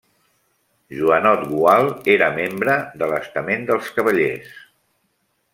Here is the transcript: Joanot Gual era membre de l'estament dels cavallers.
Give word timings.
Joanot 0.99 1.43
Gual 1.51 1.91
era 2.15 2.31
membre 2.39 2.79
de 3.03 3.13
l'estament 3.13 3.69
dels 3.71 3.93
cavallers. 3.99 4.61